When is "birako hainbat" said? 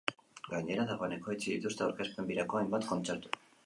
2.35-2.93